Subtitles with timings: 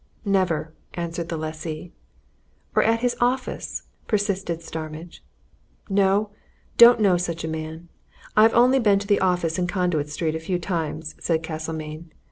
[0.25, 1.91] "Never!" answered the lessee.
[2.75, 5.23] "Or at his office?" persisted Starmidge.
[5.89, 6.31] "No
[6.79, 7.87] don't know such a man!
[8.35, 12.09] I've only been to the offices in Conduit Street a few times," said Castlemayne.